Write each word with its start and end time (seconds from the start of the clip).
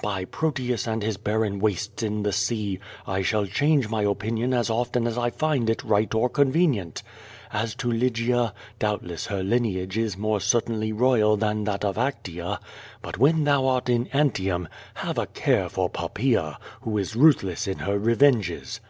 By 0.00 0.26
Proteus 0.26 0.86
and 0.86 1.02
his 1.02 1.16
barren 1.16 1.58
wastes 1.58 2.04
in 2.04 2.22
the 2.22 2.30
sea! 2.30 2.78
I 3.04 3.22
shall 3.22 3.46
change 3.46 3.88
my 3.90 4.02
opinion 4.02 4.54
as 4.54 4.70
often 4.70 5.08
as 5.08 5.18
I 5.18 5.30
find 5.30 5.68
it 5.68 5.82
right 5.82 6.14
or 6.14 6.28
convenient. 6.28 7.02
As 7.52 7.74
to 7.82 7.90
Lygia, 7.90 8.54
doubtless 8.78 9.26
her 9.26 9.42
lineage 9.42 9.98
is 9.98 10.16
more 10.16 10.38
certainly 10.40 10.92
royal 10.92 11.36
than 11.36 11.64
that 11.64 11.84
of 11.84 11.96
Actea. 11.96 12.60
But 13.02 13.16
wlien 13.16 13.44
thou 13.44 13.66
art 13.66 13.88
in 13.88 14.06
Antium, 14.12 14.68
have 14.94 15.18
a 15.18 15.26
care 15.26 15.68
for 15.68 15.90
Pop 15.90 16.14
paea, 16.14 16.58
who 16.82 16.96
is 16.96 17.16
ruthless 17.16 17.66
in 17.66 17.78
her 17.78 17.98
revenges." 17.98 18.80